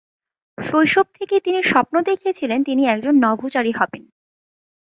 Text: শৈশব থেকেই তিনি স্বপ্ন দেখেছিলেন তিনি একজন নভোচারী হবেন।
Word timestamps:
শৈশব 0.57 1.07
থেকেই 1.13 1.41
তিনি 1.41 1.59
স্বপ্ন 1.63 1.95
দেখেছিলেন 2.01 2.59
তিনি 2.63 2.81
একজন 2.85 3.15
নভোচারী 3.25 3.71
হবেন। 3.71 4.03